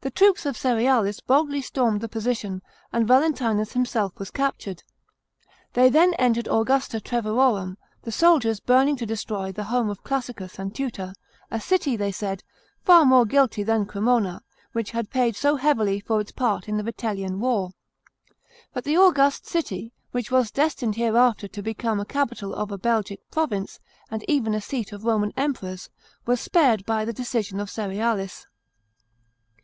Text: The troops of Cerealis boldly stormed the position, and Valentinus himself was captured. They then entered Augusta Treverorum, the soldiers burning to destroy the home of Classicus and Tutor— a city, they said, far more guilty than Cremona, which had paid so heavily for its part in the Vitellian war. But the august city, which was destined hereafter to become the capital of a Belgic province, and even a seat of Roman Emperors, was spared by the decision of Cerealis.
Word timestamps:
The 0.00 0.10
troops 0.10 0.44
of 0.44 0.58
Cerealis 0.58 1.20
boldly 1.26 1.62
stormed 1.62 2.02
the 2.02 2.10
position, 2.10 2.60
and 2.92 3.08
Valentinus 3.08 3.72
himself 3.72 4.18
was 4.18 4.30
captured. 4.30 4.82
They 5.72 5.88
then 5.88 6.12
entered 6.18 6.46
Augusta 6.46 7.00
Treverorum, 7.00 7.78
the 8.02 8.12
soldiers 8.12 8.60
burning 8.60 8.96
to 8.96 9.06
destroy 9.06 9.50
the 9.50 9.64
home 9.64 9.88
of 9.88 10.04
Classicus 10.04 10.58
and 10.58 10.74
Tutor— 10.74 11.14
a 11.50 11.58
city, 11.58 11.96
they 11.96 12.12
said, 12.12 12.44
far 12.84 13.06
more 13.06 13.24
guilty 13.24 13.62
than 13.62 13.86
Cremona, 13.86 14.42
which 14.72 14.90
had 14.90 15.08
paid 15.08 15.36
so 15.36 15.56
heavily 15.56 16.00
for 16.00 16.20
its 16.20 16.32
part 16.32 16.68
in 16.68 16.76
the 16.76 16.82
Vitellian 16.82 17.40
war. 17.40 17.70
But 18.74 18.84
the 18.84 18.98
august 18.98 19.46
city, 19.46 19.94
which 20.10 20.30
was 20.30 20.50
destined 20.50 20.96
hereafter 20.96 21.48
to 21.48 21.62
become 21.62 21.96
the 21.96 22.04
capital 22.04 22.54
of 22.54 22.70
a 22.70 22.76
Belgic 22.76 23.30
province, 23.30 23.80
and 24.10 24.22
even 24.28 24.52
a 24.52 24.60
seat 24.60 24.92
of 24.92 25.06
Roman 25.06 25.32
Emperors, 25.34 25.88
was 26.26 26.42
spared 26.42 26.84
by 26.84 27.06
the 27.06 27.14
decision 27.14 27.58
of 27.58 27.70
Cerealis. 27.70 28.44